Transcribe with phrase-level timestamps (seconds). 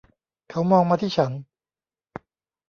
[0.49, 1.31] เขามองมาที่ฉัน